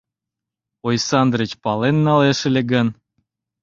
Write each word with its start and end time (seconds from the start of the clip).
—Ойсандрыч 0.87 1.51
пален 1.63 1.95
налеш 2.05 2.39
ыле 2.49 2.61
гын... 2.71 2.87